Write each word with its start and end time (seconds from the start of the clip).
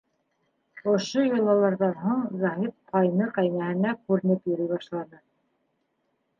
Ошо 0.93 1.21
йолаларҙан 1.33 1.93
һуң 2.05 2.23
Заһит 2.45 2.75
ҡайны-ҡәйнәһенә 2.95 3.95
күренеп 4.09 4.53
йөрөй 4.53 4.75
башланы. 4.75 5.25